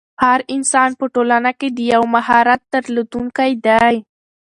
هر 0.23 0.39
انسان 0.55 0.89
په 0.99 1.05
ټولنه 1.13 1.51
کښي 1.59 1.69
د 1.73 1.79
یو 1.93 2.03
مهارت 2.15 2.61
درلودونکی 2.73 3.51
دئ. 3.65 3.95